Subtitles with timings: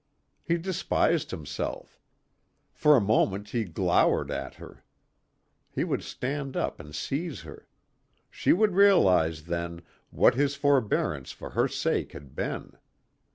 [0.43, 1.99] He despised himself.
[2.73, 4.83] For a moment he glowered at her.
[5.69, 7.67] He would stand up and seize her.
[8.31, 12.77] She would realize, then, what his forebearance for her sake had been.